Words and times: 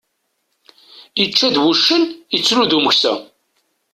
Ičča 1.23 1.47
d 1.53 1.55
wuccen, 1.63 2.03
ittru 2.35 2.63
d 2.69 2.71
umeksa. 2.77 3.13